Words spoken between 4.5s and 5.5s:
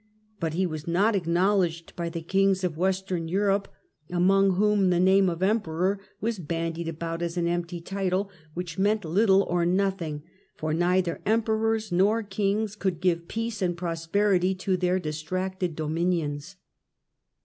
whom the name of